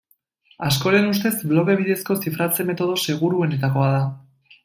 [0.67, 4.03] Askoren ustez bloke bidezko zifratze metodo seguruenetakoa da.